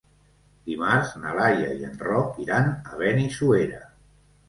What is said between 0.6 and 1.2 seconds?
Dimarts